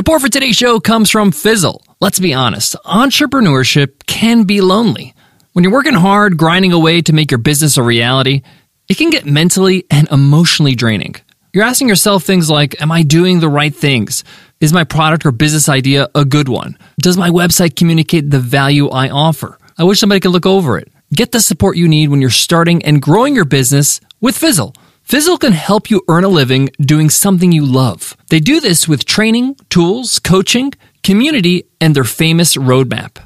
Support 0.00 0.22
for 0.22 0.28
today's 0.30 0.56
show 0.56 0.80
comes 0.80 1.10
from 1.10 1.30
Fizzle. 1.30 1.84
Let's 2.00 2.18
be 2.18 2.32
honest, 2.32 2.74
entrepreneurship 2.86 4.06
can 4.06 4.44
be 4.44 4.62
lonely. 4.62 5.14
When 5.52 5.62
you're 5.62 5.74
working 5.74 5.92
hard, 5.92 6.38
grinding 6.38 6.72
away 6.72 7.02
to 7.02 7.12
make 7.12 7.30
your 7.30 7.36
business 7.36 7.76
a 7.76 7.82
reality, 7.82 8.40
it 8.88 8.96
can 8.96 9.10
get 9.10 9.26
mentally 9.26 9.84
and 9.90 10.08
emotionally 10.08 10.74
draining. 10.74 11.16
You're 11.52 11.66
asking 11.66 11.90
yourself 11.90 12.24
things 12.24 12.48
like 12.48 12.80
Am 12.80 12.90
I 12.90 13.02
doing 13.02 13.40
the 13.40 13.50
right 13.50 13.74
things? 13.74 14.24
Is 14.58 14.72
my 14.72 14.84
product 14.84 15.26
or 15.26 15.32
business 15.32 15.68
idea 15.68 16.08
a 16.14 16.24
good 16.24 16.48
one? 16.48 16.78
Does 16.98 17.18
my 17.18 17.28
website 17.28 17.76
communicate 17.76 18.30
the 18.30 18.40
value 18.40 18.88
I 18.88 19.10
offer? 19.10 19.58
I 19.76 19.84
wish 19.84 20.00
somebody 20.00 20.20
could 20.20 20.32
look 20.32 20.46
over 20.46 20.78
it. 20.78 20.90
Get 21.12 21.32
the 21.32 21.40
support 21.40 21.76
you 21.76 21.88
need 21.88 22.08
when 22.08 22.22
you're 22.22 22.30
starting 22.30 22.82
and 22.86 23.02
growing 23.02 23.34
your 23.34 23.44
business 23.44 24.00
with 24.18 24.34
Fizzle. 24.34 24.74
Fizzle 25.10 25.38
can 25.38 25.54
help 25.54 25.90
you 25.90 26.02
earn 26.06 26.22
a 26.22 26.28
living 26.28 26.70
doing 26.80 27.10
something 27.10 27.50
you 27.50 27.66
love. 27.66 28.16
They 28.28 28.38
do 28.38 28.60
this 28.60 28.86
with 28.86 29.04
training, 29.04 29.56
tools, 29.68 30.20
coaching, 30.20 30.72
community, 31.02 31.64
and 31.80 31.96
their 31.96 32.04
famous 32.04 32.54
roadmap. 32.54 33.16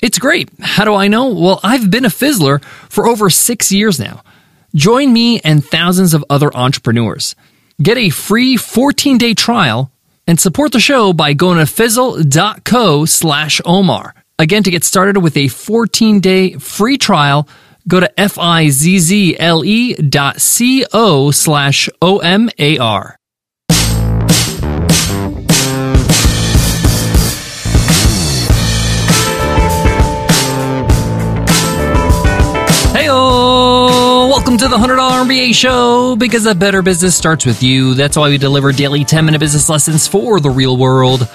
It's 0.00 0.20
great. 0.20 0.50
How 0.60 0.84
do 0.84 0.94
I 0.94 1.08
know? 1.08 1.34
Well, 1.34 1.58
I've 1.64 1.90
been 1.90 2.04
a 2.04 2.10
Fizzler 2.10 2.62
for 2.88 3.08
over 3.08 3.28
six 3.28 3.72
years 3.72 3.98
now. 3.98 4.22
Join 4.76 5.12
me 5.12 5.40
and 5.40 5.64
thousands 5.64 6.14
of 6.14 6.24
other 6.30 6.56
entrepreneurs. 6.56 7.34
Get 7.82 7.98
a 7.98 8.10
free 8.10 8.56
14 8.56 9.18
day 9.18 9.34
trial 9.34 9.90
and 10.28 10.38
support 10.38 10.70
the 10.70 10.78
show 10.78 11.12
by 11.12 11.32
going 11.32 11.58
to 11.58 11.66
fizzle.co 11.66 13.04
slash 13.04 13.60
Omar. 13.64 14.14
Again, 14.38 14.62
to 14.62 14.70
get 14.70 14.84
started 14.84 15.18
with 15.18 15.36
a 15.36 15.48
14 15.48 16.20
day 16.20 16.52
free 16.52 16.98
trial, 16.98 17.48
go 17.88 18.00
to 18.00 18.20
F-I-Z-Z-L-E 18.20 19.94
dot 19.94 20.40
C-O 20.40 21.30
slash 21.30 21.88
O-M-A-R. 22.00 23.16
Heyo! 23.18 23.21
Welcome 34.52 34.68
to 34.68 34.76
the 34.76 34.94
$100 34.94 34.98
MBA 35.24 35.54
show 35.54 36.14
because 36.14 36.44
a 36.44 36.54
better 36.54 36.82
business 36.82 37.16
starts 37.16 37.46
with 37.46 37.62
you. 37.62 37.94
That's 37.94 38.18
why 38.18 38.28
we 38.28 38.36
deliver 38.36 38.70
daily 38.70 39.02
10 39.02 39.24
minute 39.24 39.38
business 39.38 39.70
lessons 39.70 40.06
for 40.06 40.40
the 40.40 40.50
real 40.50 40.76
world. 40.76 41.26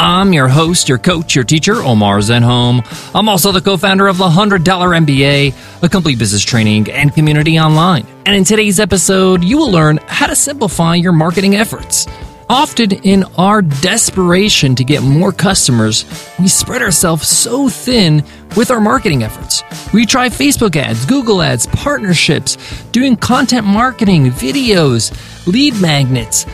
I'm 0.00 0.32
your 0.32 0.48
host, 0.48 0.88
your 0.88 0.98
coach, 0.98 1.36
your 1.36 1.44
teacher, 1.44 1.76
Omar 1.76 2.18
Zenhom. 2.18 2.84
I'm 3.14 3.28
also 3.28 3.52
the 3.52 3.60
co 3.60 3.76
founder 3.76 4.08
of 4.08 4.18
the 4.18 4.28
$100 4.28 4.64
MBA, 4.64 5.84
a 5.84 5.88
complete 5.88 6.18
business 6.18 6.42
training 6.42 6.90
and 6.90 7.14
community 7.14 7.60
online. 7.60 8.08
And 8.26 8.34
in 8.34 8.42
today's 8.42 8.80
episode, 8.80 9.44
you 9.44 9.56
will 9.56 9.70
learn 9.70 10.00
how 10.08 10.26
to 10.26 10.34
simplify 10.34 10.96
your 10.96 11.12
marketing 11.12 11.54
efforts. 11.54 12.08
Often, 12.48 12.92
in 13.04 13.24
our 13.38 13.62
desperation 13.62 14.74
to 14.74 14.84
get 14.84 15.02
more 15.02 15.32
customers, 15.32 16.04
we 16.38 16.48
spread 16.48 16.82
ourselves 16.82 17.26
so 17.26 17.70
thin 17.70 18.22
with 18.54 18.70
our 18.70 18.80
marketing 18.80 19.22
efforts. 19.22 19.62
We 19.94 20.04
try 20.04 20.28
Facebook 20.28 20.76
ads, 20.76 21.06
Google 21.06 21.40
ads, 21.40 21.66
partnerships, 21.68 22.56
doing 22.92 23.16
content 23.16 23.66
marketing, 23.66 24.26
videos, 24.26 25.10
lead 25.46 25.80
magnets, 25.80 26.44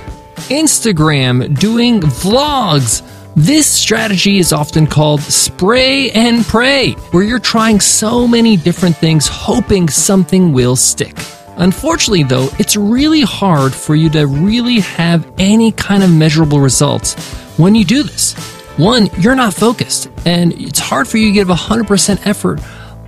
Instagram, 0.49 1.59
doing 1.59 2.01
vlogs. 2.01 3.03
This 3.35 3.67
strategy 3.67 4.39
is 4.39 4.53
often 4.53 4.87
called 4.87 5.21
spray 5.21 6.11
and 6.13 6.45
pray, 6.45 6.93
where 7.11 7.25
you're 7.25 7.39
trying 7.41 7.81
so 7.81 8.29
many 8.29 8.57
different 8.57 8.97
things 8.97 9.27
hoping 9.27 9.89
something 9.89 10.53
will 10.53 10.77
stick. 10.77 11.17
Unfortunately, 11.61 12.23
though, 12.23 12.49
it's 12.59 12.75
really 12.75 13.21
hard 13.21 13.75
for 13.75 13.95
you 13.95 14.09
to 14.11 14.27
really 14.27 14.81
have 14.81 15.31
any 15.39 15.73
kind 15.73 16.03
of 16.03 16.11
measurable 16.11 16.59
results 16.59 17.15
when 17.59 17.75
you 17.75 17.85
do 17.85 18.03
this. 18.03 18.33
One, 18.79 19.11
you're 19.19 19.35
not 19.35 19.53
focused, 19.53 20.11
and 20.25 20.55
it's 20.55 20.79
hard 20.79 21.07
for 21.07 21.19
you 21.19 21.27
to 21.27 21.33
give 21.33 21.49
100% 21.49 22.27
effort 22.27 22.61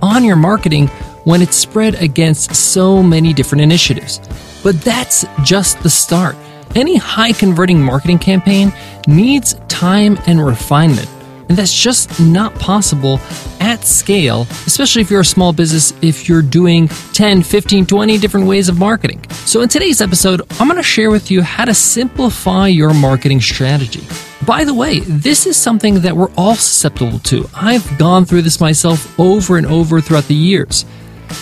on 0.03 0.23
your 0.23 0.35
marketing 0.35 0.87
when 1.23 1.41
it's 1.41 1.55
spread 1.55 1.95
against 1.95 2.55
so 2.55 3.01
many 3.01 3.33
different 3.33 3.63
initiatives. 3.63 4.19
But 4.61 4.81
that's 4.81 5.25
just 5.43 5.81
the 5.81 5.89
start. 5.89 6.35
Any 6.75 6.97
high 6.97 7.31
converting 7.31 7.81
marketing 7.81 8.19
campaign 8.19 8.71
needs 9.07 9.55
time 9.67 10.19
and 10.27 10.45
refinement. 10.45 11.09
And 11.49 11.57
that's 11.57 11.73
just 11.73 12.19
not 12.19 12.53
possible 12.55 13.19
at 13.59 13.83
scale, 13.83 14.47
especially 14.65 15.01
if 15.01 15.11
you're 15.11 15.21
a 15.21 15.25
small 15.25 15.53
business, 15.53 15.93
if 16.01 16.27
you're 16.27 16.41
doing 16.41 16.87
10, 16.87 17.43
15, 17.43 17.85
20 17.85 18.17
different 18.17 18.47
ways 18.47 18.69
of 18.69 18.79
marketing. 18.79 19.23
So, 19.45 19.61
in 19.61 19.69
today's 19.69 20.01
episode, 20.01 20.41
I'm 20.59 20.67
going 20.67 20.77
to 20.77 20.83
share 20.83 21.11
with 21.11 21.29
you 21.29 21.41
how 21.41 21.65
to 21.65 21.73
simplify 21.73 22.67
your 22.67 22.93
marketing 22.93 23.41
strategy. 23.41 24.03
By 24.45 24.65
the 24.65 24.73
way, 24.73 24.99
this 24.99 25.45
is 25.45 25.55
something 25.55 26.01
that 26.01 26.15
we're 26.15 26.31
all 26.35 26.55
susceptible 26.55 27.19
to. 27.19 27.49
I've 27.55 27.97
gone 27.97 28.25
through 28.25 28.41
this 28.41 28.59
myself 28.59 29.17
over 29.19 29.57
and 29.57 29.65
over 29.65 30.01
throughout 30.01 30.25
the 30.25 30.35
years. 30.35 30.85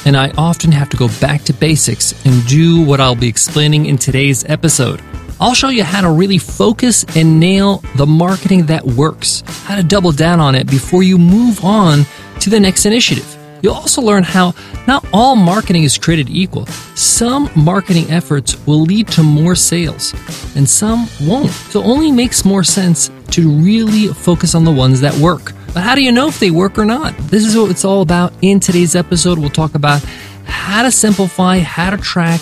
And 0.06 0.16
I 0.16 0.32
often 0.38 0.72
have 0.72 0.90
to 0.90 0.98
go 0.98 1.10
back 1.20 1.44
to 1.44 1.54
basics 1.54 2.14
and 2.26 2.46
do 2.48 2.86
what 2.86 3.02
I'll 3.02 3.16
be 3.16 3.28
explaining 3.28 3.88
in 3.88 3.98
today's 3.98 4.46
episode. 4.46 5.02
I'll 5.42 5.56
show 5.56 5.70
you 5.70 5.84
how 5.84 6.02
to 6.02 6.12
really 6.12 6.38
focus 6.38 7.04
and 7.16 7.40
nail 7.40 7.84
the 7.96 8.06
marketing 8.06 8.68
that 8.68 8.86
works, 8.86 9.42
how 9.64 9.76
to 9.76 9.82
double 9.82 10.12
down 10.12 10.40
on 10.40 10.54
it 10.54 10.70
before 10.70 11.02
you 11.02 11.18
move 11.18 11.66
on 11.66 12.06
to 12.42 12.52
the 12.52 12.60
next 12.60 12.86
initiative. 12.86 13.26
You'll 13.64 13.74
also 13.74 14.04
learn 14.04 14.22
how 14.22 14.54
not 14.86 15.04
all 15.12 15.36
marketing 15.36 15.82
is 15.82 15.98
created 15.98 16.30
equal. 16.30 16.68
Some 16.96 17.50
marketing 17.56 18.12
efforts 18.12 18.56
will 18.68 18.84
lead 18.84 19.08
to 19.10 19.24
more 19.24 19.56
sales, 19.56 20.14
and 20.56 20.70
some 20.70 21.08
won't. 21.22 21.50
So 21.50 21.82
it 21.82 21.88
only 21.88 22.12
makes 22.12 22.46
more 22.46 22.64
sense 22.64 23.10
to 23.32 23.50
really 23.50 24.10
focus 24.10 24.54
on 24.54 24.64
the 24.64 24.72
ones 24.72 25.02
that 25.02 25.16
work. 25.16 25.54
But 25.74 25.82
how 25.82 25.96
do 25.96 26.04
you 26.04 26.12
know 26.12 26.28
if 26.28 26.40
they 26.40 26.52
work 26.52 26.78
or 26.78 26.86
not? 26.86 27.18
This 27.18 27.48
is 27.48 27.58
what 27.58 27.72
it's 27.72 27.84
all 27.84 28.04
about 28.04 28.32
in 28.44 28.60
today's 28.60 28.96
episode. 28.96 29.40
We'll 29.40 29.50
talk 29.50 29.74
about 29.74 30.04
how 30.46 30.84
to 30.84 30.92
simplify, 30.92 31.60
how 31.60 31.90
to 31.90 31.98
track, 31.98 32.42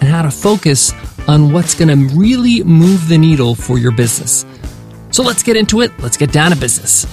and 0.00 0.10
how 0.10 0.20
to 0.20 0.30
focus 0.30 0.92
on 1.28 1.52
what's 1.52 1.74
going 1.74 1.88
to 1.88 2.14
really 2.16 2.62
move 2.64 3.08
the 3.08 3.18
needle 3.18 3.54
for 3.54 3.78
your 3.78 3.92
business. 3.92 4.44
So 5.10 5.22
let's 5.22 5.42
get 5.42 5.56
into 5.56 5.80
it. 5.80 5.92
Let's 6.00 6.16
get 6.16 6.32
down 6.32 6.50
to 6.50 6.56
business. 6.56 7.06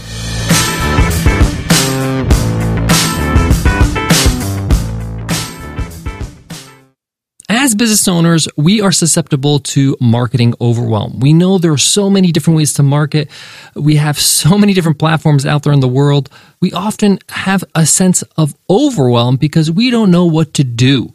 As 7.64 7.76
business 7.76 8.10
owners, 8.10 8.50
we 8.58 8.82
are 8.82 8.92
susceptible 8.92 9.60
to 9.60 9.96
marketing 10.02 10.54
overwhelm. 10.60 11.22
We 11.22 11.32
know 11.32 11.58
there 11.58 11.72
are 11.72 11.78
so 11.78 12.10
many 12.10 12.34
different 12.34 12.58
ways 12.58 12.74
to 12.74 12.84
market. 12.84 13.30
We 13.74 13.96
have 13.96 14.20
so 14.20 14.58
many 14.58 14.74
different 14.74 15.00
platforms 15.00 15.46
out 15.46 15.64
there 15.64 15.72
in 15.72 15.80
the 15.80 15.88
world. 15.88 16.30
We 16.60 16.74
often 16.74 17.20
have 17.30 17.64
a 17.74 17.86
sense 17.86 18.22
of 18.36 18.54
overwhelm 18.70 19.38
because 19.38 19.72
we 19.72 19.92
don't 19.92 20.12
know 20.12 20.26
what 20.26 20.54
to 20.56 20.66
do. 20.66 21.14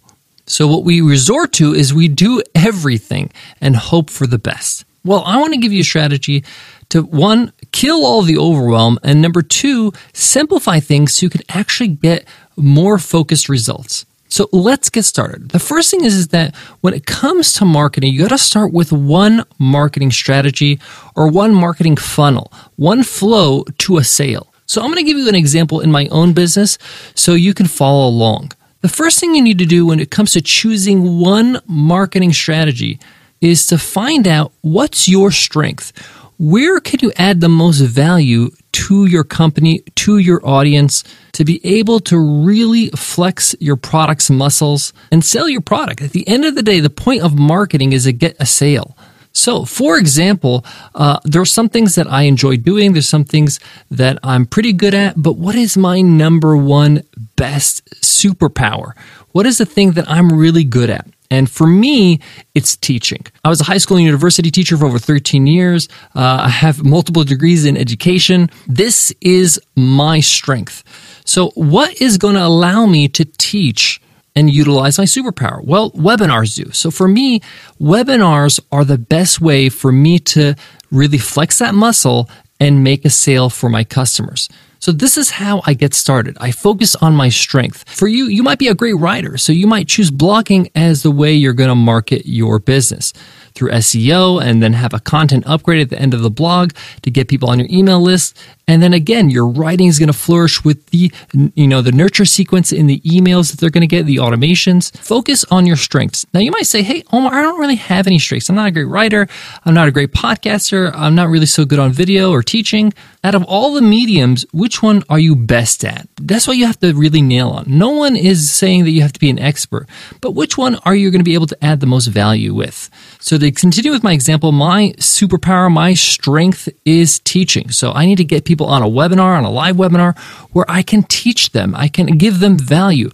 So 0.49 0.67
what 0.67 0.83
we 0.83 1.01
resort 1.01 1.53
to 1.55 1.75
is 1.75 1.93
we 1.93 2.09
do 2.09 2.43
everything 2.55 3.31
and 3.61 3.77
hope 3.77 4.11
for 4.11 4.27
the 4.27 4.39
best. 4.39 4.85
Well, 5.05 5.23
I 5.25 5.37
want 5.37 5.53
to 5.55 5.61
give 5.61 5.73
you 5.73 5.81
a 5.81 5.85
strategy 5.85 6.45
to 6.89 7.03
one, 7.03 7.53
kill 7.71 8.05
all 8.05 8.23
the 8.23 8.39
overwhelm, 8.39 8.99
and 9.03 9.21
number 9.21 9.43
two, 9.43 9.93
simplify 10.13 10.81
things 10.81 11.15
so 11.15 11.27
you 11.27 11.31
can 11.31 11.43
actually 11.51 11.89
get 11.89 12.27
more 12.57 12.99
focused 12.99 13.49
results. 13.49 14.07
So 14.31 14.49
let's 14.53 14.91
get 14.91 15.05
started. 15.05 15.51
The 15.51 15.59
first 15.59 15.91
thing 15.91 16.05
is, 16.05 16.15
is 16.15 16.29
that 16.29 16.55
when 16.81 16.95
it 16.95 17.07
comes 17.07 17.55
to 17.55 17.65
marketing, 17.65 18.13
you 18.13 18.23
got 18.23 18.29
to 18.29 18.39
start 18.39 18.73
with 18.73 18.93
one 18.93 19.45
marketing 19.59 20.11
strategy 20.11 20.81
or 21.15 21.29
one 21.31 21.55
marketing 21.55 21.97
funnel, 21.97 22.53
one 22.77 23.03
flow 23.03 23.65
to 23.65 23.99
a 23.99 24.05
sale. 24.05 24.53
So 24.67 24.83
I'm 24.83 24.89
going 24.89 25.03
to 25.03 25.11
give 25.11 25.17
you 25.17 25.29
an 25.29 25.35
example 25.35 25.81
in 25.81 25.91
my 25.91 26.09
own 26.09 26.35
business 26.35 26.77
so 27.15 27.33
you 27.33 27.55
can 27.55 27.67
follow 27.67 28.07
along. 28.07 28.53
The 28.81 28.89
first 28.89 29.19
thing 29.19 29.35
you 29.35 29.43
need 29.43 29.59
to 29.59 29.67
do 29.67 29.87
when 29.87 29.99
it 29.99 30.13
comes 30.13 30.33
to 30.33 30.41
choosing 30.41 31.19
one 31.19 31.61
marketing 31.67 32.33
strategy 32.33 33.01
is 33.41 33.67
to 33.67 33.79
find 33.79 34.29
out 34.29 34.53
what's 34.61 35.09
your 35.09 35.33
strength. 35.33 35.93
Where 36.39 36.79
can 36.79 37.01
you 37.03 37.11
add 37.17 37.41
the 37.41 37.49
most 37.49 37.81
value 37.81 38.51
to 38.71 39.07
your 39.07 39.25
company, 39.25 39.81
to 39.97 40.19
your 40.19 40.41
audience, 40.47 41.03
to 41.33 41.45
be 41.45 41.61
able 41.67 41.99
to 42.01 42.17
really 42.17 42.91
flex 42.91 43.57
your 43.59 43.75
product's 43.75 44.31
muscles 44.31 44.93
and 45.11 45.25
sell 45.25 45.49
your 45.49 45.61
product? 45.61 46.01
At 46.01 46.13
the 46.13 46.27
end 46.29 46.45
of 46.45 46.55
the 46.55 46.63
day, 46.63 46.79
the 46.79 46.89
point 46.89 47.25
of 47.25 47.37
marketing 47.37 47.93
is 47.93 48.05
to 48.05 48.13
get 48.13 48.37
a 48.39 48.47
sale. 48.47 48.97
So, 49.33 49.65
for 49.65 49.99
example, 49.99 50.65
uh, 50.95 51.19
there 51.25 51.43
are 51.43 51.47
some 51.47 51.69
things 51.69 51.97
that 51.97 52.11
I 52.11 52.23
enjoy 52.23 52.57
doing. 52.57 52.93
There's 52.93 53.09
some 53.09 53.25
things 53.25 53.59
that 53.91 54.19
I'm 54.23 54.47
pretty 54.47 54.73
good 54.73 54.95
at. 54.95 55.21
But 55.21 55.37
what 55.37 55.57
is 55.57 55.77
my 55.77 56.01
number 56.01 56.57
one 56.57 57.03
best 57.39 57.89
superpower? 58.03 58.93
What 59.33 59.47
is 59.47 59.59
the 59.59 59.67
thing 59.67 59.93
that 59.93 60.11
I'm 60.11 60.31
really 60.31 60.65
good 60.65 60.91
at? 60.91 61.07
And 61.31 61.51
for 61.51 61.67
me, 61.67 62.21
it's 62.55 62.77
teaching. 62.77 63.25
I 63.45 63.49
was 63.49 63.61
a 63.61 63.65
high 63.65 63.79
school 63.79 63.99
and 63.99 64.07
university 64.07 64.51
teacher 64.51 64.77
for 64.77 64.87
over 64.87 64.99
13 64.99 65.47
years. 65.47 65.89
Uh, 66.15 66.45
I 66.45 66.49
have 66.49 66.85
multiple 66.85 67.23
degrees 67.25 67.65
in 67.67 67.77
education. 67.77 68.51
This 68.67 69.13
is 69.21 69.61
my 69.77 70.21
strength. 70.21 70.83
So, 71.25 71.51
what 71.51 72.01
is 72.01 72.17
going 72.17 72.35
to 72.35 72.45
allow 72.45 72.87
me 72.87 73.09
to 73.09 73.27
teach 73.27 74.01
and 74.35 74.49
utilize 74.51 74.99
my 74.99 75.05
superpower? 75.05 75.63
Well, 75.65 75.91
webinars 75.91 76.55
do. 76.55 76.71
So 76.73 76.91
for 76.91 77.09
me, 77.09 77.41
webinars 77.81 78.61
are 78.71 78.85
the 78.85 78.97
best 78.97 79.41
way 79.41 79.69
for 79.69 79.91
me 79.91 80.21
to 80.21 80.55
really 80.93 81.19
flex 81.19 81.59
that 81.59 81.75
muscle 81.75 82.31
and 82.61 82.85
make 82.85 83.05
a 83.05 83.11
sale 83.11 83.51
for 83.51 83.69
my 83.69 83.85
customers. 83.85 84.49
So 84.81 84.93
this 84.93 85.17
is 85.17 85.31
how 85.31 85.63
I 85.67 85.75
get 85.75 85.95
started. 85.95 86.37
I 86.41 86.51
focus 86.53 86.95
on 86.97 87.15
my 87.15 87.29
strength. 87.29 87.85
For 87.89 88.07
you, 88.07 88.27
you 88.27 88.43
might 88.43 88.59
be 88.59 88.69
a 88.69 88.75
great 88.75 88.95
writer, 88.95 89.37
so 89.37 89.53
you 89.53 89.67
might 89.67 89.89
choose 89.89 90.11
blogging 90.11 90.71
as 90.75 91.03
the 91.03 91.11
way 91.11 91.35
you're 91.35 91.53
going 91.53 91.69
to 91.69 91.75
market 91.75 92.27
your 92.27 92.59
business 92.59 93.13
through 93.59 93.71
SEO 93.73 94.43
and 94.43 94.63
then 94.63 94.73
have 94.73 94.95
a 94.95 95.01
content 95.01 95.45
upgrade 95.47 95.83
at 95.83 95.91
the 95.91 95.99
end 95.99 96.15
of 96.15 96.23
the 96.23 96.31
blog 96.31 96.73
to 97.03 97.11
get 97.11 97.29
people 97.29 97.51
on 97.51 97.59
your 97.59 97.69
email 97.71 98.01
list. 98.01 98.39
And 98.69 98.83
then 98.83 98.93
again, 98.93 99.31
your 99.31 99.49
writing 99.49 99.87
is 99.87 99.99
going 99.99 100.09
to 100.09 100.13
flourish 100.13 100.63
with 100.63 100.87
the, 100.87 101.11
you 101.55 101.67
know, 101.67 101.81
the 101.81 101.91
nurture 101.91 102.27
sequence 102.27 102.71
in 102.71 102.87
the 102.87 103.01
emails 103.01 103.51
that 103.51 103.59
they're 103.59 103.71
going 103.71 103.81
to 103.81 103.87
get, 103.87 104.05
the 104.05 104.17
automations. 104.17 104.95
Focus 104.99 105.45
on 105.51 105.67
your 105.67 105.77
strengths. 105.77 106.27
Now 106.35 106.41
you 106.41 106.51
might 106.51 106.67
say, 106.67 106.83
Hey, 106.83 107.03
Omar, 107.11 107.33
I 107.33 107.43
don't 107.43 107.59
really 107.59 107.77
have 107.77 108.07
any 108.07 108.19
strengths. 108.19 108.49
I'm 108.49 108.57
not 108.57 108.69
a 108.69 108.71
great 108.71 108.85
writer. 108.85 109.27
I'm 109.65 109.75
not 109.75 109.89
a 109.89 109.91
great 109.91 110.13
podcaster. 110.13 110.93
I'm 110.95 111.15
not 111.15 111.29
really 111.29 111.47
so 111.47 111.65
good 111.65 111.79
on 111.79 111.93
video 111.93 112.31
or 112.31 112.43
teaching. 112.43 112.93
Out 113.25 113.35
of 113.35 113.43
all 113.45 113.73
the 113.73 113.83
mediums, 113.83 114.45
which 114.53 114.83
one 114.83 115.03
are 115.09 115.19
you 115.19 115.35
best 115.35 115.85
at? 115.85 116.07
That's 116.17 116.47
what 116.47 116.57
you 116.57 116.67
have 116.67 116.79
to 116.81 116.93
really 116.93 117.23
nail 117.23 117.49
on. 117.49 117.65
No 117.67 117.91
one 117.91 118.17
is 118.17 118.51
saying 118.51 118.85
that 118.85 118.91
you 118.91 119.03
have 119.03 119.13
to 119.15 119.21
be 119.21 119.31
an 119.31 119.39
expert, 119.39 119.89
but 120.21 120.33
which 120.33 120.57
one 120.57 120.77
are 120.85 120.95
you 120.95 121.11
going 121.11 121.21
to 121.21 121.25
be 121.25 121.35
able 121.35 121.47
to 121.47 121.65
add 121.65 121.81
the 121.81 121.87
most 121.87 122.07
value 122.07 122.55
with? 122.55 122.91
So 123.19 123.39
continue 123.51 123.91
with 123.91 124.03
my 124.03 124.13
example, 124.13 124.53
my 124.53 124.95
superpower, 124.99 125.73
my 125.73 125.95
strength 125.95 126.69
is 126.85 127.21
teaching. 127.21 127.71
So 127.71 127.93
I 127.93 128.07
need 128.07 128.17
to 128.17 128.25
get 128.25 128.45
people 128.45 128.67
on 128.67 128.83
a 128.83 128.87
webinar, 128.87 129.37
on 129.37 129.45
a 129.45 129.51
live 129.51 129.77
webinar 129.77 130.19
where 130.53 130.67
I 130.69 130.83
can 130.83 131.03
teach 131.05 131.53
them. 131.53 131.75
I 131.75 131.89
can 131.89 132.19
give 132.19 132.41
them 132.41 132.59
value. 132.59 133.11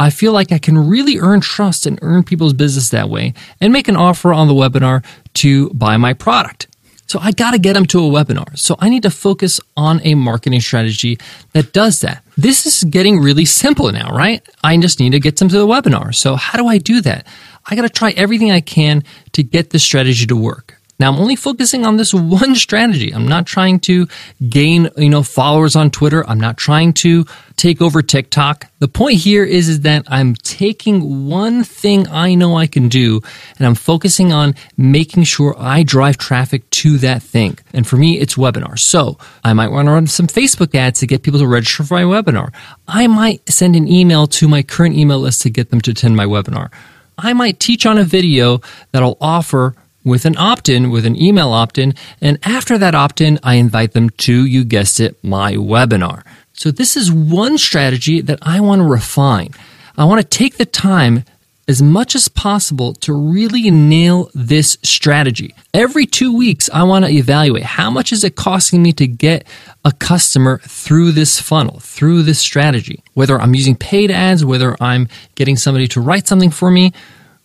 I 0.00 0.10
feel 0.10 0.32
like 0.32 0.52
I 0.52 0.58
can 0.58 0.78
really 0.78 1.18
earn 1.18 1.40
trust 1.40 1.86
and 1.86 1.98
earn 2.02 2.22
people's 2.22 2.52
business 2.52 2.90
that 2.90 3.08
way 3.08 3.34
and 3.60 3.72
make 3.72 3.88
an 3.88 3.96
offer 3.96 4.32
on 4.32 4.46
the 4.46 4.54
webinar 4.54 5.04
to 5.34 5.70
buy 5.70 5.96
my 5.96 6.14
product. 6.14 6.68
So 7.08 7.18
I 7.20 7.32
got 7.32 7.52
to 7.52 7.58
get 7.58 7.72
them 7.72 7.86
to 7.86 8.00
a 8.00 8.02
webinar. 8.02 8.56
So 8.58 8.76
I 8.78 8.90
need 8.90 9.02
to 9.04 9.10
focus 9.10 9.60
on 9.78 10.00
a 10.04 10.14
marketing 10.14 10.60
strategy 10.60 11.18
that 11.54 11.72
does 11.72 12.02
that. 12.02 12.22
This 12.36 12.66
is 12.66 12.84
getting 12.84 13.18
really 13.18 13.46
simple 13.46 13.90
now, 13.90 14.14
right? 14.14 14.46
I 14.62 14.76
just 14.76 15.00
need 15.00 15.12
to 15.12 15.20
get 15.20 15.38
them 15.38 15.48
to 15.48 15.58
the 15.58 15.66
webinar. 15.66 16.14
So 16.14 16.36
how 16.36 16.58
do 16.58 16.66
I 16.66 16.76
do 16.76 17.00
that? 17.00 17.26
I 17.68 17.76
got 17.76 17.82
to 17.82 17.90
try 17.90 18.10
everything 18.12 18.50
I 18.50 18.60
can 18.60 19.04
to 19.32 19.42
get 19.42 19.70
this 19.70 19.84
strategy 19.84 20.26
to 20.26 20.36
work. 20.36 20.78
Now 21.00 21.12
I'm 21.12 21.20
only 21.20 21.36
focusing 21.36 21.86
on 21.86 21.96
this 21.96 22.12
one 22.14 22.56
strategy. 22.56 23.12
I'm 23.14 23.28
not 23.28 23.46
trying 23.46 23.80
to 23.80 24.08
gain, 24.48 24.88
you 24.96 25.08
know, 25.08 25.22
followers 25.22 25.76
on 25.76 25.90
Twitter. 25.90 26.28
I'm 26.28 26.40
not 26.40 26.56
trying 26.56 26.92
to 26.94 27.24
take 27.56 27.80
over 27.80 28.02
TikTok. 28.02 28.66
The 28.80 28.88
point 28.88 29.18
here 29.18 29.44
is, 29.44 29.68
is 29.68 29.80
that 29.82 30.04
I'm 30.08 30.34
taking 30.34 31.28
one 31.28 31.62
thing 31.62 32.08
I 32.08 32.34
know 32.34 32.56
I 32.56 32.66
can 32.66 32.88
do 32.88 33.20
and 33.58 33.66
I'm 33.66 33.74
focusing 33.74 34.32
on 34.32 34.54
making 34.76 35.24
sure 35.24 35.54
I 35.58 35.82
drive 35.82 36.18
traffic 36.18 36.68
to 36.70 36.98
that 36.98 37.22
thing. 37.22 37.58
And 37.72 37.86
for 37.86 37.96
me, 37.96 38.18
it's 38.18 38.34
webinars. 38.34 38.80
So 38.80 39.18
I 39.44 39.52
might 39.52 39.70
want 39.70 39.86
to 39.86 39.92
run 39.92 40.06
some 40.06 40.26
Facebook 40.26 40.74
ads 40.74 41.00
to 41.00 41.06
get 41.06 41.22
people 41.22 41.40
to 41.40 41.46
register 41.46 41.84
for 41.84 41.94
my 41.94 42.02
webinar. 42.02 42.52
I 42.86 43.06
might 43.06 43.48
send 43.48 43.76
an 43.76 43.86
email 43.88 44.26
to 44.28 44.48
my 44.48 44.62
current 44.62 44.96
email 44.96 45.20
list 45.20 45.42
to 45.42 45.50
get 45.50 45.70
them 45.70 45.80
to 45.82 45.92
attend 45.92 46.16
my 46.16 46.26
webinar. 46.26 46.70
I 47.18 47.32
might 47.32 47.60
teach 47.60 47.84
on 47.84 47.98
a 47.98 48.04
video 48.04 48.60
that 48.92 49.02
I'll 49.02 49.18
offer 49.20 49.74
with 50.04 50.24
an 50.24 50.36
opt 50.38 50.68
in, 50.68 50.90
with 50.90 51.04
an 51.04 51.20
email 51.20 51.50
opt 51.50 51.76
in. 51.76 51.94
And 52.20 52.38
after 52.44 52.78
that 52.78 52.94
opt 52.94 53.20
in, 53.20 53.38
I 53.42 53.54
invite 53.54 53.92
them 53.92 54.10
to, 54.10 54.46
you 54.46 54.64
guessed 54.64 55.00
it, 55.00 55.22
my 55.22 55.54
webinar. 55.54 56.24
So 56.52 56.70
this 56.70 56.96
is 56.96 57.12
one 57.12 57.58
strategy 57.58 58.20
that 58.22 58.38
I 58.42 58.60
want 58.60 58.80
to 58.80 58.84
refine. 58.84 59.50
I 59.96 60.04
want 60.04 60.20
to 60.20 60.38
take 60.38 60.56
the 60.56 60.66
time 60.66 61.24
as 61.68 61.82
much 61.82 62.14
as 62.14 62.28
possible 62.28 62.94
to 62.94 63.12
really 63.12 63.70
nail 63.70 64.30
this 64.34 64.78
strategy. 64.82 65.54
Every 65.74 66.06
two 66.06 66.34
weeks, 66.34 66.70
I 66.72 66.82
want 66.84 67.04
to 67.04 67.10
evaluate 67.10 67.62
how 67.62 67.90
much 67.90 68.10
is 68.10 68.24
it 68.24 68.36
costing 68.36 68.82
me 68.82 68.92
to 68.94 69.06
get 69.06 69.46
a 69.84 69.92
customer 69.92 70.60
through 70.64 71.12
this 71.12 71.38
funnel, 71.38 71.78
through 71.80 72.22
this 72.22 72.40
strategy. 72.40 73.02
Whether 73.12 73.38
I'm 73.38 73.54
using 73.54 73.76
paid 73.76 74.10
ads, 74.10 74.44
whether 74.44 74.76
I'm 74.82 75.08
getting 75.34 75.56
somebody 75.56 75.86
to 75.88 76.00
write 76.00 76.26
something 76.26 76.50
for 76.50 76.70
me, 76.70 76.92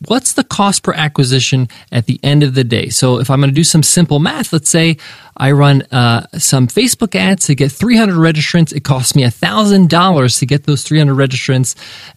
what's 0.07 0.33
the 0.33 0.43
cost 0.43 0.83
per 0.83 0.93
acquisition 0.93 1.67
at 1.91 2.05
the 2.05 2.19
end 2.23 2.43
of 2.43 2.53
the 2.53 2.63
day? 2.63 2.89
So 2.89 3.19
if 3.19 3.29
I'm 3.29 3.39
going 3.39 3.49
to 3.49 3.55
do 3.55 3.63
some 3.63 3.83
simple 3.83 4.19
math, 4.19 4.53
let's 4.53 4.69
say 4.69 4.97
I 5.35 5.51
run 5.51 5.81
uh, 5.91 6.27
some 6.37 6.67
Facebook 6.67 7.15
ads 7.15 7.47
to 7.47 7.55
get 7.55 7.71
300 7.71 8.15
registrants. 8.15 8.73
It 8.73 8.83
costs 8.83 9.15
me 9.15 9.23
$1,000 9.23 10.39
to 10.39 10.45
get 10.45 10.63
those 10.65 10.83
300 10.83 11.13
registrants. 11.15 11.75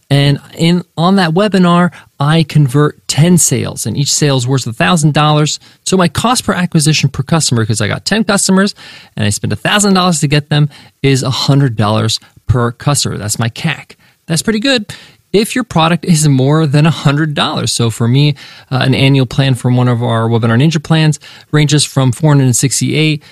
And 0.09 0.39
in 0.55 0.83
on 0.97 1.15
that 1.15 1.31
webinar, 1.31 1.93
I 2.19 2.43
convert 2.43 3.07
10 3.07 3.37
sales 3.37 3.85
and 3.85 3.97
each 3.97 4.13
sale 4.13 4.37
is 4.37 4.47
worth 4.47 4.65
$1,000. 4.65 5.59
So 5.85 5.97
my 5.97 6.07
cost 6.07 6.43
per 6.43 6.53
acquisition 6.53 7.09
per 7.09 7.23
customer, 7.23 7.63
because 7.63 7.81
I 7.81 7.87
got 7.87 8.05
10 8.05 8.23
customers 8.23 8.75
and 9.15 9.25
I 9.25 9.29
spend 9.29 9.53
$1,000 9.53 10.19
to 10.19 10.27
get 10.27 10.49
them, 10.49 10.69
is 11.01 11.23
$100 11.23 12.23
per 12.47 12.71
customer. 12.71 13.17
That's 13.17 13.39
my 13.39 13.49
CAC. 13.49 13.95
That's 14.27 14.41
pretty 14.41 14.59
good 14.59 14.93
if 15.33 15.55
your 15.55 15.63
product 15.63 16.05
is 16.05 16.27
more 16.27 16.65
than 16.65 16.85
$100. 16.85 17.69
So 17.69 17.89
for 17.89 18.07
me, 18.07 18.35
uh, 18.71 18.79
an 18.81 18.95
annual 18.95 19.25
plan 19.25 19.55
from 19.55 19.75
one 19.75 19.87
of 19.87 20.01
our 20.01 20.27
Webinar 20.27 20.61
Ninja 20.61 20.83
plans 20.83 21.19
ranges 21.51 21.83
from 21.83 22.11
468 22.11 23.23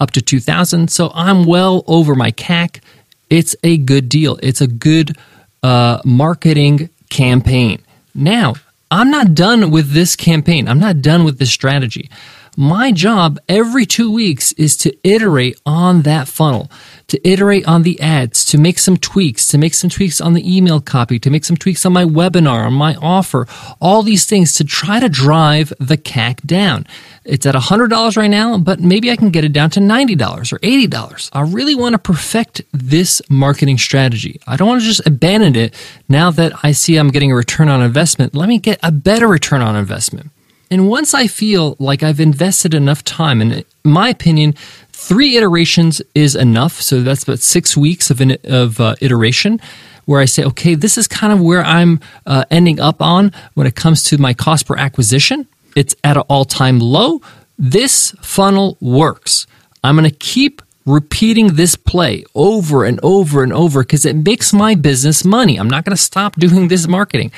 up 0.00 0.10
to 0.12 0.22
2000. 0.22 0.90
So 0.90 1.10
I'm 1.14 1.44
well 1.44 1.84
over 1.86 2.14
my 2.14 2.30
CAC. 2.30 2.80
It's 3.30 3.56
a 3.62 3.76
good 3.76 4.08
deal. 4.08 4.38
It's 4.42 4.60
a 4.60 4.66
good 4.66 5.16
uh, 5.62 6.00
marketing 6.04 6.90
campaign. 7.10 7.80
Now, 8.14 8.54
I'm 8.90 9.10
not 9.10 9.34
done 9.34 9.70
with 9.70 9.92
this 9.92 10.16
campaign. 10.16 10.66
I'm 10.68 10.78
not 10.78 11.02
done 11.02 11.24
with 11.24 11.38
this 11.38 11.50
strategy. 11.50 12.08
My 12.60 12.90
job 12.90 13.38
every 13.48 13.86
two 13.86 14.10
weeks 14.10 14.50
is 14.54 14.76
to 14.78 14.92
iterate 15.08 15.60
on 15.64 16.02
that 16.02 16.26
funnel, 16.26 16.68
to 17.06 17.20
iterate 17.24 17.64
on 17.68 17.84
the 17.84 18.00
ads, 18.00 18.44
to 18.46 18.58
make 18.58 18.80
some 18.80 18.96
tweaks, 18.96 19.46
to 19.48 19.58
make 19.58 19.74
some 19.74 19.88
tweaks 19.88 20.20
on 20.20 20.32
the 20.32 20.56
email 20.56 20.80
copy, 20.80 21.20
to 21.20 21.30
make 21.30 21.44
some 21.44 21.56
tweaks 21.56 21.86
on 21.86 21.92
my 21.92 22.04
webinar, 22.04 22.66
on 22.66 22.72
my 22.72 22.96
offer, 22.96 23.46
all 23.80 24.02
these 24.02 24.26
things 24.26 24.54
to 24.54 24.64
try 24.64 24.98
to 24.98 25.08
drive 25.08 25.72
the 25.78 25.96
CAC 25.96 26.44
down. 26.44 26.84
It's 27.24 27.46
at 27.46 27.54
$100 27.54 28.16
right 28.16 28.26
now, 28.26 28.58
but 28.58 28.80
maybe 28.80 29.12
I 29.12 29.14
can 29.14 29.30
get 29.30 29.44
it 29.44 29.52
down 29.52 29.70
to 29.70 29.80
$90 29.80 30.52
or 30.52 30.58
$80. 30.58 31.30
I 31.32 31.42
really 31.42 31.76
want 31.76 31.92
to 31.92 31.98
perfect 32.00 32.62
this 32.72 33.22
marketing 33.30 33.78
strategy. 33.78 34.40
I 34.48 34.56
don't 34.56 34.66
want 34.66 34.80
to 34.80 34.84
just 34.88 35.06
abandon 35.06 35.54
it 35.54 35.76
now 36.08 36.32
that 36.32 36.54
I 36.64 36.72
see 36.72 36.96
I'm 36.96 37.10
getting 37.10 37.30
a 37.30 37.36
return 37.36 37.68
on 37.68 37.82
investment. 37.82 38.34
Let 38.34 38.48
me 38.48 38.58
get 38.58 38.80
a 38.82 38.90
better 38.90 39.28
return 39.28 39.62
on 39.62 39.76
investment. 39.76 40.32
And 40.70 40.88
once 40.88 41.14
I 41.14 41.26
feel 41.26 41.76
like 41.78 42.02
I've 42.02 42.20
invested 42.20 42.74
enough 42.74 43.02
time, 43.02 43.40
and 43.40 43.52
in 43.52 43.64
my 43.84 44.08
opinion, 44.10 44.52
three 44.92 45.36
iterations 45.36 46.02
is 46.14 46.34
enough. 46.34 46.80
So 46.80 47.02
that's 47.02 47.22
about 47.22 47.38
six 47.38 47.76
weeks 47.76 48.10
of, 48.10 48.20
an, 48.20 48.36
of 48.44 48.80
uh, 48.80 48.96
iteration 49.00 49.60
where 50.04 50.20
I 50.20 50.26
say, 50.26 50.44
okay, 50.44 50.74
this 50.74 50.98
is 50.98 51.06
kind 51.06 51.32
of 51.32 51.40
where 51.40 51.62
I'm 51.62 52.00
uh, 52.26 52.44
ending 52.50 52.80
up 52.80 53.00
on 53.00 53.32
when 53.54 53.66
it 53.66 53.76
comes 53.76 54.02
to 54.04 54.18
my 54.18 54.34
cost 54.34 54.66
per 54.66 54.76
acquisition. 54.76 55.46
It's 55.76 55.94
at 56.04 56.16
an 56.16 56.24
all 56.28 56.44
time 56.44 56.80
low. 56.80 57.20
This 57.58 58.12
funnel 58.20 58.76
works. 58.80 59.46
I'm 59.84 59.96
going 59.96 60.10
to 60.10 60.16
keep 60.16 60.62
repeating 60.84 61.54
this 61.54 61.76
play 61.76 62.24
over 62.34 62.84
and 62.84 62.98
over 63.02 63.42
and 63.42 63.52
over 63.52 63.82
because 63.82 64.06
it 64.06 64.16
makes 64.16 64.52
my 64.52 64.74
business 64.74 65.24
money. 65.24 65.58
I'm 65.58 65.68
not 65.68 65.84
going 65.84 65.96
to 65.96 66.02
stop 66.02 66.36
doing 66.36 66.68
this 66.68 66.88
marketing. 66.88 67.30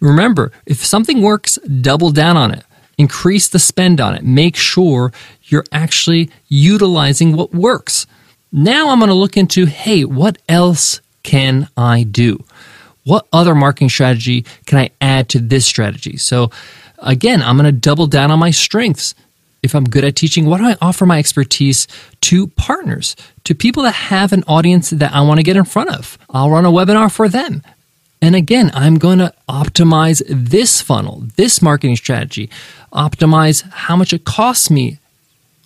Remember, 0.00 0.50
if 0.64 0.84
something 0.84 1.20
works, 1.22 1.58
double 1.80 2.10
down 2.10 2.36
on 2.36 2.52
it 2.52 2.64
increase 2.98 3.48
the 3.48 3.58
spend 3.58 4.00
on 4.00 4.14
it. 4.14 4.24
Make 4.24 4.56
sure 4.56 5.12
you're 5.44 5.64
actually 5.72 6.30
utilizing 6.48 7.36
what 7.36 7.54
works. 7.54 8.06
Now 8.52 8.90
I'm 8.90 8.98
going 8.98 9.08
to 9.08 9.14
look 9.14 9.36
into 9.36 9.66
hey, 9.66 10.04
what 10.04 10.38
else 10.48 11.00
can 11.22 11.68
I 11.76 12.04
do? 12.04 12.44
What 13.04 13.26
other 13.32 13.54
marketing 13.54 13.90
strategy 13.90 14.46
can 14.66 14.78
I 14.78 14.90
add 15.00 15.28
to 15.30 15.38
this 15.38 15.66
strategy? 15.66 16.16
So, 16.16 16.50
again, 16.98 17.42
I'm 17.42 17.56
going 17.56 17.66
to 17.66 17.72
double 17.72 18.06
down 18.06 18.30
on 18.30 18.38
my 18.38 18.50
strengths. 18.50 19.14
If 19.62 19.74
I'm 19.74 19.84
good 19.84 20.04
at 20.04 20.14
teaching, 20.14 20.46
what 20.46 20.58
do 20.58 20.64
I 20.64 20.76
offer 20.80 21.06
my 21.06 21.18
expertise 21.18 21.88
to 22.22 22.48
partners, 22.48 23.16
to 23.44 23.54
people 23.54 23.82
that 23.84 23.94
have 23.94 24.32
an 24.32 24.44
audience 24.46 24.90
that 24.90 25.12
I 25.14 25.22
want 25.22 25.38
to 25.38 25.42
get 25.42 25.56
in 25.56 25.64
front 25.64 25.90
of? 25.90 26.18
I'll 26.30 26.50
run 26.50 26.66
a 26.66 26.70
webinar 26.70 27.10
for 27.10 27.28
them. 27.28 27.62
And 28.20 28.34
again, 28.34 28.70
I'm 28.74 28.96
going 28.96 29.18
to 29.18 29.34
optimize 29.48 30.22
this 30.28 30.80
funnel, 30.80 31.24
this 31.36 31.60
marketing 31.60 31.96
strategy, 31.96 32.48
optimize 32.94 33.68
how 33.70 33.96
much 33.96 34.12
it 34.12 34.24
costs 34.24 34.70
me, 34.70 34.98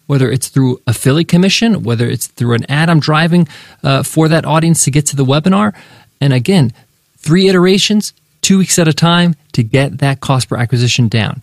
whether 0.06 0.30
it's 0.30 0.48
through 0.48 0.80
affiliate 0.86 1.28
commission, 1.28 1.82
whether 1.82 2.06
it's 2.06 2.26
through 2.26 2.54
an 2.54 2.70
ad 2.70 2.90
I'm 2.90 3.00
driving 3.00 3.46
uh, 3.82 4.02
for 4.02 4.28
that 4.28 4.44
audience 4.44 4.84
to 4.84 4.90
get 4.90 5.06
to 5.06 5.16
the 5.16 5.24
webinar. 5.24 5.74
And 6.20 6.32
again, 6.32 6.72
three 7.16 7.48
iterations, 7.48 8.12
two 8.40 8.58
weeks 8.58 8.78
at 8.78 8.88
a 8.88 8.92
time 8.92 9.36
to 9.52 9.62
get 9.62 9.98
that 9.98 10.20
cost 10.20 10.48
per 10.48 10.56
acquisition 10.56 11.08
down 11.08 11.42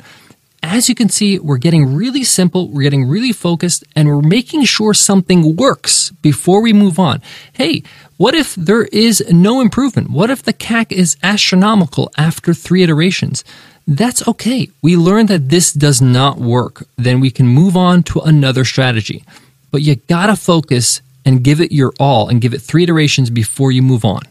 as 0.66 0.90
you 0.90 0.96
can 0.96 1.10
see, 1.10 1.40
we're 1.40 1.58
getting 1.58 1.96
really 1.96 2.24
simple, 2.24 2.70
we're 2.70 2.82
getting 2.82 3.08
really 3.08 3.32
focused, 3.32 3.84
and 3.96 4.08
we're 4.08 4.22
making 4.22 4.64
sure 4.66 4.94
something 4.94 5.56
works 5.56 6.12
before 6.22 6.62
we 6.62 6.74
move 6.74 6.98
on. 7.00 7.22
Hey, 7.54 7.84
what 8.18 8.34
if 8.34 8.56
there 8.56 8.86
is 8.86 9.24
no 9.30 9.62
improvement? 9.62 10.10
What 10.10 10.30
if 10.30 10.44
the 10.44 10.54
CAC 10.54 10.92
is 10.92 11.18
astronomical 11.22 12.12
after 12.18 12.54
three 12.54 12.84
iterations? 12.84 13.44
That's 13.88 14.28
okay. 14.28 14.70
We 14.82 14.98
learn 14.98 15.28
that 15.28 15.50
this 15.50 15.72
does 15.72 16.02
not 16.02 16.38
work. 16.38 16.88
Then 16.98 17.20
we 17.20 17.30
can 17.30 17.48
move 17.48 17.78
on 17.78 18.04
to 18.04 18.20
another 18.22 18.66
strategy. 18.66 19.24
But 19.72 19.82
you 19.82 19.96
gotta 19.96 20.36
focus 20.36 21.02
and 21.26 21.44
give 21.44 21.62
it 21.62 21.72
your 21.72 21.94
all 22.00 22.30
and 22.30 22.42
give 22.42 22.54
it 22.54 22.62
three 22.62 22.84
iterations 22.84 23.30
before 23.30 23.72
you 23.72 23.82
move 23.82 24.06
on. 24.06 24.22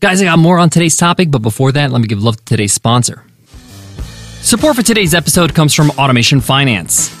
Guys, 0.00 0.22
I 0.22 0.24
got 0.24 0.38
more 0.38 0.58
on 0.58 0.70
today's 0.70 0.96
topic, 0.96 1.30
but 1.30 1.42
before 1.42 1.72
that, 1.72 1.90
let 1.90 2.00
me 2.00 2.06
give 2.06 2.22
love 2.22 2.36
to 2.36 2.44
today's 2.44 2.72
sponsor. 2.72 3.24
Support 4.40 4.76
for 4.76 4.82
today's 4.82 5.14
episode 5.14 5.54
comes 5.54 5.74
from 5.74 5.90
Automation 5.90 6.40
Finance. 6.40 7.14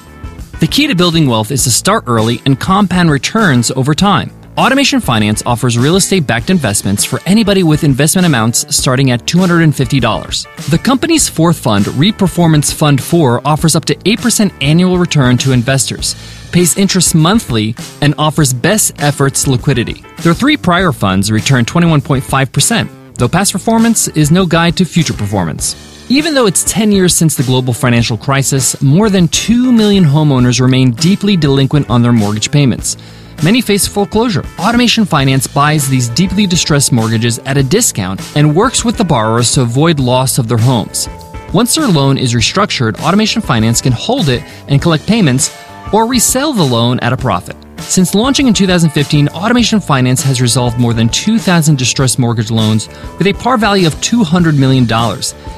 The 0.60 0.68
key 0.68 0.86
to 0.86 0.94
building 0.94 1.26
wealth 1.26 1.50
is 1.50 1.64
to 1.64 1.70
start 1.70 2.04
early 2.06 2.40
and 2.46 2.58
compound 2.58 3.10
returns 3.10 3.70
over 3.72 3.94
time. 3.94 4.30
Automation 4.58 4.98
Finance 4.98 5.40
offers 5.46 5.78
real 5.78 5.94
estate 5.94 6.26
backed 6.26 6.50
investments 6.50 7.04
for 7.04 7.20
anybody 7.26 7.62
with 7.62 7.84
investment 7.84 8.26
amounts 8.26 8.74
starting 8.74 9.12
at 9.12 9.24
$250. 9.24 10.70
The 10.70 10.78
company's 10.78 11.28
fourth 11.28 11.60
fund, 11.60 11.84
Reperformance 11.84 12.74
Fund 12.74 13.00
4, 13.00 13.42
offers 13.46 13.76
up 13.76 13.84
to 13.84 13.94
8% 13.94 14.52
annual 14.60 14.98
return 14.98 15.38
to 15.38 15.52
investors, 15.52 16.16
pays 16.50 16.76
interest 16.76 17.14
monthly, 17.14 17.76
and 18.02 18.16
offers 18.18 18.52
best 18.52 19.00
efforts 19.00 19.46
liquidity. 19.46 20.04
Their 20.22 20.34
three 20.34 20.56
prior 20.56 20.90
funds 20.90 21.30
returned 21.30 21.68
21.5%, 21.68 23.14
though 23.14 23.28
past 23.28 23.52
performance 23.52 24.08
is 24.08 24.32
no 24.32 24.44
guide 24.44 24.76
to 24.78 24.84
future 24.84 25.14
performance. 25.14 25.76
Even 26.10 26.34
though 26.34 26.46
it's 26.46 26.64
10 26.64 26.90
years 26.90 27.14
since 27.14 27.36
the 27.36 27.44
global 27.44 27.72
financial 27.72 28.16
crisis, 28.16 28.82
more 28.82 29.08
than 29.08 29.28
2 29.28 29.70
million 29.70 30.02
homeowners 30.02 30.60
remain 30.60 30.90
deeply 30.90 31.36
delinquent 31.36 31.88
on 31.88 32.02
their 32.02 32.12
mortgage 32.12 32.50
payments. 32.50 32.96
Many 33.42 33.60
face 33.60 33.86
foreclosure. 33.86 34.42
Automation 34.58 35.04
Finance 35.04 35.46
buys 35.46 35.88
these 35.88 36.08
deeply 36.08 36.44
distressed 36.44 36.90
mortgages 36.90 37.38
at 37.40 37.56
a 37.56 37.62
discount 37.62 38.20
and 38.36 38.56
works 38.56 38.84
with 38.84 38.96
the 38.96 39.04
borrowers 39.04 39.52
to 39.52 39.62
avoid 39.62 40.00
loss 40.00 40.38
of 40.38 40.48
their 40.48 40.58
homes. 40.58 41.08
Once 41.54 41.76
their 41.76 41.86
loan 41.86 42.18
is 42.18 42.34
restructured, 42.34 43.00
Automation 43.00 43.40
Finance 43.40 43.80
can 43.80 43.92
hold 43.92 44.28
it 44.28 44.42
and 44.66 44.82
collect 44.82 45.06
payments 45.06 45.56
or 45.92 46.06
resell 46.06 46.52
the 46.52 46.64
loan 46.64 46.98
at 46.98 47.12
a 47.12 47.16
profit. 47.16 47.56
Since 47.80 48.14
launching 48.14 48.48
in 48.48 48.54
2015, 48.54 49.28
Automation 49.28 49.80
Finance 49.80 50.20
has 50.22 50.42
resolved 50.42 50.78
more 50.78 50.92
than 50.92 51.08
2,000 51.08 51.78
distressed 51.78 52.18
mortgage 52.18 52.50
loans 52.50 52.88
with 53.16 53.26
a 53.26 53.32
par 53.32 53.56
value 53.56 53.86
of 53.86 53.94
$200 53.96 54.58
million, 54.58 54.86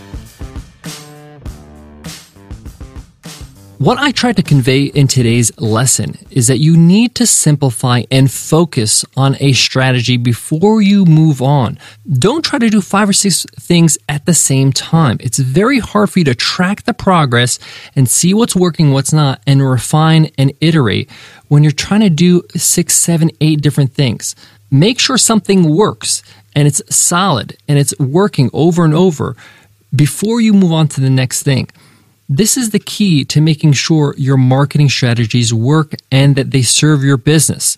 What 3.86 4.00
I 4.00 4.10
tried 4.10 4.38
to 4.38 4.42
convey 4.42 4.86
in 4.86 5.08
today's 5.08 5.56
lesson 5.60 6.18
is 6.32 6.48
that 6.48 6.58
you 6.58 6.76
need 6.76 7.14
to 7.14 7.28
simplify 7.28 8.02
and 8.10 8.32
focus 8.32 9.06
on 9.16 9.38
a 9.40 9.54
strategy 9.54 10.18
before 10.18 10.82
you 10.82 11.06
move 11.06 11.40
on. 11.40 11.78
Don't 12.12 12.44
try 12.44 12.58
to 12.58 12.72
do 12.72 12.82
five 12.82 13.08
or 13.08 13.14
six 13.14 13.46
things 13.60 14.00
at 14.10 14.26
the 14.26 14.34
same 14.34 14.74
time. 14.74 15.18
It's 15.20 15.38
very 15.38 15.78
hard 15.78 16.10
for 16.10 16.18
you 16.18 16.26
to 16.26 16.34
track 16.34 16.86
the 16.86 16.96
progress 16.96 17.60
and 17.96 18.10
see 18.10 18.34
what's 18.34 18.56
working, 18.56 18.92
what's 18.92 19.14
not, 19.14 19.40
and 19.46 19.62
refine 19.62 20.32
and 20.36 20.52
iterate 20.62 21.08
when 21.50 21.62
you're 21.62 21.72
trying 21.72 22.02
to 22.02 22.10
do 22.10 22.42
six, 22.56 22.96
seven, 22.96 23.30
eight 23.40 23.62
different 23.62 23.94
things. 23.94 24.36
Make 24.72 25.00
sure 25.00 25.20
something 25.20 25.70
works 25.70 26.24
and 26.56 26.68
it's 26.68 26.82
solid 26.90 27.56
and 27.68 27.78
it's 27.78 27.94
working 28.00 28.50
over 28.52 28.84
and 28.84 28.96
over 28.96 29.36
before 29.96 30.42
you 30.42 30.54
move 30.54 30.72
on 30.72 30.88
to 30.88 31.02
the 31.02 31.12
next 31.12 31.44
thing. 31.44 31.70
This 32.28 32.58
is 32.58 32.72
the 32.72 32.80
key 32.80 33.24
to 33.26 33.40
making 33.40 33.74
sure 33.74 34.16
your 34.18 34.38
marketing 34.38 34.90
strategies 34.90 35.54
work 35.54 35.94
and 36.12 36.36
that 36.36 36.52
they 36.52 36.64
serve 36.64 37.04
your 37.04 37.18
business. 37.18 37.78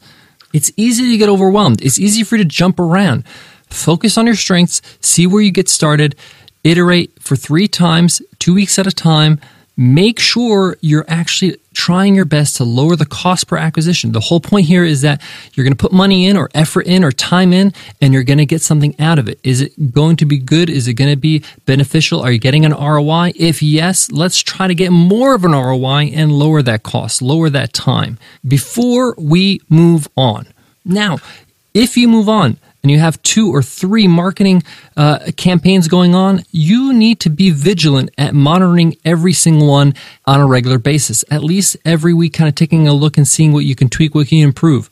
It's 0.54 0.72
easy 0.78 1.12
to 1.12 1.18
get 1.18 1.28
overwhelmed. 1.28 1.82
It's 1.82 2.00
easy 2.00 2.24
for 2.24 2.38
you 2.38 2.44
to 2.44 2.50
jump 2.50 2.80
around. 2.80 3.28
Focus 3.70 4.18
on 4.18 4.26
your 4.26 4.36
strengths, 4.36 4.82
see 5.02 5.28
where 5.28 5.42
you 5.42 5.52
get 5.52 5.68
started, 5.68 6.16
iterate 6.64 7.22
for 7.22 7.36
three 7.36 7.68
times, 7.68 8.22
two 8.40 8.54
weeks 8.54 8.80
at 8.80 8.88
a 8.88 8.92
time, 8.92 9.42
make 9.78 10.20
sure 10.20 10.76
you're 10.82 11.06
actually 11.08 11.56
trying 11.74 12.16
your 12.16 12.26
best 12.26 12.56
to 12.56 12.64
lower 12.64 12.96
the 12.96 13.06
cost 13.06 13.48
per 13.48 13.56
acquisition. 13.56 14.12
The 14.12 14.20
whole 14.20 14.40
point 14.40 14.66
here 14.66 14.84
is 14.84 15.02
that 15.02 15.22
you're 15.54 15.64
going 15.64 15.76
to 15.76 15.82
put 15.82 15.94
money 15.94 16.26
in 16.26 16.36
or 16.36 16.50
effort 16.56 16.88
in 16.88 17.04
or 17.04 17.12
time 17.12 17.54
in 17.54 17.72
and 18.02 18.12
you're 18.12 18.24
going 18.24 18.40
to 18.40 18.46
get 18.48 18.64
something 18.64 19.00
out 19.00 19.20
of 19.20 19.30
it. 19.30 19.40
Is 19.44 19.62
it 19.62 19.94
going 19.94 20.16
to 20.18 20.26
be 20.26 20.40
good? 20.40 20.72
Is 20.72 20.88
it 20.88 20.96
going 20.96 21.12
to 21.12 21.16
be 21.16 21.44
beneficial? 21.68 22.20
Are 22.22 22.32
you 22.32 22.40
getting 22.40 22.66
an 22.66 22.74
ROI? 22.74 23.34
If 23.36 23.62
yes, 23.62 24.12
let's 24.12 24.40
try 24.40 24.68
to 24.68 24.74
get 24.74 24.92
more 24.92 25.36
of 25.36 25.46
an 25.46 25.52
ROI 25.52 26.12
and 26.14 26.32
lower 26.32 26.64
that 26.64 26.82
cost, 26.82 27.22
lower 27.22 27.52
that 27.52 27.74
time 27.74 28.18
before 28.48 29.14
we 29.20 29.62
move 29.70 30.08
on. 30.18 30.48
Now, 30.84 31.20
if 31.76 31.96
you 31.96 32.08
move 32.08 32.28
on, 32.28 32.58
and 32.88 32.92
you 32.94 33.00
have 33.00 33.22
two 33.22 33.54
or 33.54 33.62
three 33.62 34.08
marketing 34.08 34.64
uh, 34.96 35.20
campaigns 35.36 35.90
going 35.90 36.16
on, 36.16 36.44
you 36.52 36.94
need 36.94 37.20
to 37.20 37.30
be 37.30 37.50
vigilant 37.50 38.12
at 38.18 38.34
monitoring 38.34 38.96
every 39.04 39.34
single 39.34 39.68
one 39.68 39.94
on 40.26 40.40
a 40.40 40.46
regular 40.46 40.80
basis. 40.80 41.26
At 41.30 41.44
least 41.44 41.76
every 41.84 42.14
week, 42.14 42.32
kind 42.32 42.48
of 42.48 42.56
taking 42.56 42.88
a 42.88 42.94
look 42.94 43.18
and 43.18 43.28
seeing 43.28 43.52
what 43.52 43.66
you 43.66 43.76
can 43.76 43.90
tweak, 43.90 44.16
what 44.16 44.32
you 44.32 44.40
can 44.40 44.48
improve. 44.48 44.90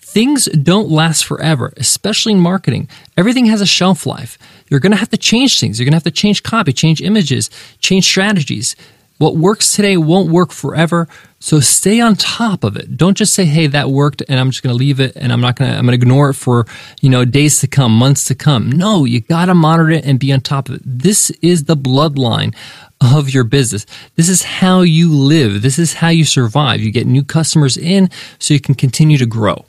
Things 0.00 0.46
don't 0.46 0.88
last 0.88 1.26
forever, 1.26 1.74
especially 1.76 2.32
in 2.32 2.40
marketing. 2.40 2.88
Everything 3.14 3.44
has 3.44 3.60
a 3.60 3.66
shelf 3.66 4.06
life. 4.06 4.38
You're 4.70 4.80
going 4.80 4.92
to 4.92 4.96
have 4.96 5.10
to 5.10 5.18
change 5.18 5.60
things. 5.60 5.78
You're 5.78 5.84
going 5.84 5.92
to 5.92 5.96
have 5.96 6.04
to 6.04 6.10
change 6.10 6.44
copy, 6.44 6.72
change 6.72 7.02
images, 7.02 7.50
change 7.78 8.06
strategies. 8.06 8.74
What 9.18 9.36
works 9.36 9.70
today 9.76 9.98
won't 9.98 10.30
work 10.30 10.50
forever. 10.50 11.08
So 11.44 11.60
stay 11.60 12.00
on 12.00 12.16
top 12.16 12.64
of 12.64 12.74
it. 12.74 12.96
Don't 12.96 13.18
just 13.18 13.34
say, 13.34 13.44
"Hey, 13.44 13.66
that 13.66 13.90
worked," 13.90 14.22
and 14.30 14.40
I'm 14.40 14.50
just 14.50 14.62
going 14.62 14.72
to 14.72 14.78
leave 14.78 14.98
it, 14.98 15.12
and 15.14 15.30
I'm 15.30 15.42
not 15.42 15.56
going 15.56 15.70
to. 15.70 15.76
I'm 15.76 15.84
going 15.84 15.98
to 15.98 16.02
ignore 16.02 16.30
it 16.30 16.34
for 16.36 16.64
you 17.02 17.10
know 17.10 17.26
days 17.26 17.60
to 17.60 17.66
come, 17.66 17.92
months 17.92 18.24
to 18.28 18.34
come. 18.34 18.72
No, 18.72 19.04
you 19.04 19.20
got 19.20 19.44
to 19.44 19.54
monitor 19.54 19.90
it 19.90 20.06
and 20.06 20.18
be 20.18 20.32
on 20.32 20.40
top 20.40 20.70
of 20.70 20.76
it. 20.76 20.82
This 20.86 21.28
is 21.42 21.64
the 21.64 21.76
bloodline 21.76 22.54
of 23.02 23.28
your 23.28 23.44
business. 23.44 23.84
This 24.16 24.30
is 24.30 24.42
how 24.42 24.80
you 24.80 25.12
live. 25.12 25.60
This 25.60 25.78
is 25.78 25.92
how 25.92 26.08
you 26.08 26.24
survive. 26.24 26.80
You 26.80 26.90
get 26.90 27.06
new 27.06 27.22
customers 27.22 27.76
in, 27.76 28.08
so 28.38 28.54
you 28.54 28.60
can 28.60 28.74
continue 28.74 29.18
to 29.18 29.26
grow. 29.26 29.66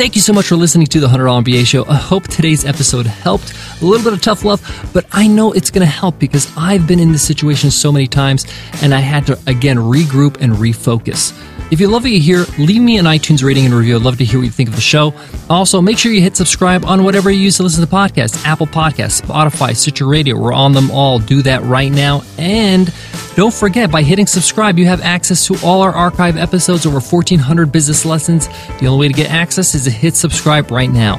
Thank 0.00 0.16
you 0.16 0.22
so 0.22 0.32
much 0.32 0.46
for 0.46 0.56
listening 0.56 0.86
to 0.86 0.98
the 0.98 1.08
$100 1.08 1.44
MBA 1.44 1.66
show. 1.66 1.84
I 1.84 1.96
hope 1.96 2.26
today's 2.26 2.64
episode 2.64 3.04
helped. 3.04 3.52
A 3.82 3.84
little 3.84 4.02
bit 4.02 4.14
of 4.14 4.22
tough 4.22 4.46
love, 4.46 4.90
but 4.94 5.04
I 5.12 5.26
know 5.26 5.52
it's 5.52 5.70
going 5.70 5.86
to 5.86 5.92
help 5.92 6.18
because 6.18 6.50
I've 6.56 6.86
been 6.86 6.98
in 6.98 7.12
this 7.12 7.22
situation 7.22 7.70
so 7.70 7.92
many 7.92 8.06
times 8.06 8.46
and 8.80 8.94
I 8.94 9.00
had 9.00 9.26
to, 9.26 9.38
again, 9.46 9.76
regroup 9.76 10.40
and 10.40 10.54
refocus. 10.54 11.38
If 11.70 11.78
you 11.78 11.86
love 11.86 12.02
what 12.02 12.10
you 12.10 12.20
hear, 12.20 12.46
leave 12.58 12.82
me 12.82 12.98
an 12.98 13.04
iTunes 13.04 13.44
rating 13.44 13.64
and 13.64 13.72
review. 13.72 13.94
I'd 13.94 14.02
love 14.02 14.18
to 14.18 14.24
hear 14.24 14.40
what 14.40 14.44
you 14.44 14.50
think 14.50 14.68
of 14.68 14.74
the 14.74 14.80
show. 14.80 15.14
Also, 15.48 15.80
make 15.80 15.98
sure 15.98 16.10
you 16.10 16.20
hit 16.20 16.36
subscribe 16.36 16.84
on 16.84 17.04
whatever 17.04 17.30
you 17.30 17.38
use 17.38 17.58
to 17.58 17.62
listen 17.62 17.86
to 17.86 17.90
podcasts 17.90 18.44
Apple 18.44 18.66
Podcasts, 18.66 19.22
Spotify, 19.22 19.76
Stitcher 19.76 20.08
Radio. 20.08 20.36
We're 20.36 20.52
on 20.52 20.72
them 20.72 20.90
all. 20.90 21.20
Do 21.20 21.42
that 21.42 21.62
right 21.62 21.92
now. 21.92 22.22
And 22.38 22.92
don't 23.36 23.54
forget, 23.54 23.88
by 23.88 24.02
hitting 24.02 24.26
subscribe, 24.26 24.80
you 24.80 24.86
have 24.86 25.00
access 25.02 25.46
to 25.46 25.56
all 25.64 25.80
our 25.82 25.92
archive 25.92 26.36
episodes, 26.36 26.86
over 26.86 26.98
1,400 26.98 27.70
business 27.70 28.04
lessons. 28.04 28.48
The 28.80 28.88
only 28.88 29.06
way 29.06 29.12
to 29.12 29.14
get 29.14 29.30
access 29.30 29.72
is 29.76 29.84
to 29.84 29.90
hit 29.90 30.16
subscribe 30.16 30.72
right 30.72 30.90
now. 30.90 31.18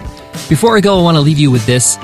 Before 0.50 0.75
I 0.75 0.81
go, 0.81 1.00
I 1.00 1.01
want 1.01 1.15
to 1.15 1.22
leave 1.22 1.39
you 1.39 1.50
with 1.50 1.65
this. 1.65 1.98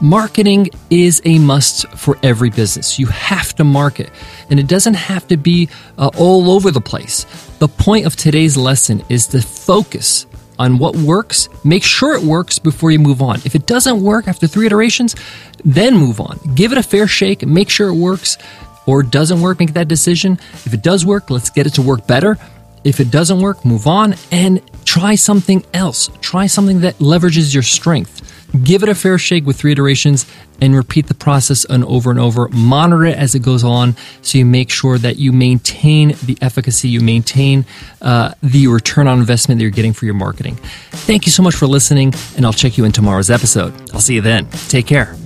Marketing 0.00 0.70
is 0.90 1.20
a 1.24 1.40
must 1.40 1.88
for 1.88 2.16
every 2.22 2.50
business. 2.50 3.00
You 3.00 3.06
have 3.06 3.54
to 3.56 3.64
market, 3.64 4.10
and 4.48 4.60
it 4.60 4.68
doesn't 4.68 4.94
have 4.94 5.26
to 5.26 5.36
be 5.36 5.68
uh, 5.98 6.10
all 6.16 6.52
over 6.52 6.70
the 6.70 6.80
place. 6.80 7.26
The 7.60 7.68
point 7.68 8.06
of 8.06 8.16
today's 8.16 8.56
lesson 8.56 9.04
is 9.10 9.26
to 9.28 9.42
focus 9.42 10.24
on 10.58 10.78
what 10.78 10.96
works, 10.96 11.50
make 11.62 11.84
sure 11.84 12.16
it 12.16 12.22
works 12.22 12.58
before 12.58 12.90
you 12.90 12.98
move 12.98 13.20
on. 13.20 13.36
If 13.44 13.54
it 13.54 13.66
doesn't 13.66 14.02
work 14.02 14.28
after 14.28 14.46
three 14.46 14.64
iterations, 14.64 15.14
then 15.62 15.94
move 15.94 16.22
on. 16.22 16.40
Give 16.54 16.72
it 16.72 16.78
a 16.78 16.82
fair 16.82 17.06
shake, 17.06 17.44
make 17.44 17.68
sure 17.68 17.88
it 17.88 17.96
works, 17.96 18.38
or 18.86 19.02
doesn't 19.02 19.42
work, 19.42 19.58
make 19.58 19.74
that 19.74 19.88
decision. 19.88 20.38
If 20.64 20.72
it 20.72 20.80
does 20.82 21.04
work, 21.04 21.28
let's 21.28 21.50
get 21.50 21.66
it 21.66 21.74
to 21.74 21.82
work 21.82 22.06
better. 22.06 22.38
If 22.82 22.98
it 22.98 23.10
doesn't 23.10 23.42
work, 23.42 23.62
move 23.62 23.86
on 23.86 24.14
and 24.32 24.62
try 24.86 25.14
something 25.14 25.62
else. 25.74 26.08
Try 26.22 26.46
something 26.46 26.80
that 26.80 26.96
leverages 26.96 27.52
your 27.52 27.62
strength. 27.62 28.22
Give 28.64 28.82
it 28.82 28.88
a 28.88 28.94
fair 28.94 29.18
shake 29.18 29.46
with 29.46 29.56
three 29.56 29.72
iterations 29.72 30.26
and 30.60 30.74
repeat 30.74 31.06
the 31.06 31.14
process 31.14 31.64
and 31.64 31.84
over 31.84 32.10
and 32.10 32.18
over. 32.18 32.48
Monitor 32.48 33.04
it 33.04 33.16
as 33.16 33.34
it 33.34 33.40
goes 33.40 33.64
on 33.64 33.96
so 34.22 34.38
you 34.38 34.44
make 34.44 34.70
sure 34.70 34.98
that 34.98 35.16
you 35.16 35.32
maintain 35.32 36.16
the 36.24 36.36
efficacy, 36.40 36.88
you 36.88 37.00
maintain 37.00 37.64
uh, 38.02 38.34
the 38.42 38.66
return 38.66 39.06
on 39.06 39.18
investment 39.18 39.58
that 39.58 39.62
you're 39.62 39.70
getting 39.70 39.92
for 39.92 40.04
your 40.04 40.14
marketing. 40.14 40.56
Thank 40.90 41.26
you 41.26 41.32
so 41.32 41.42
much 41.42 41.54
for 41.54 41.66
listening, 41.66 42.12
and 42.36 42.44
I'll 42.44 42.52
check 42.52 42.76
you 42.76 42.84
in 42.84 42.92
tomorrow's 42.92 43.30
episode. 43.30 43.72
I'll 43.92 44.00
see 44.00 44.14
you 44.14 44.20
then. 44.20 44.48
Take 44.68 44.86
care. 44.86 45.16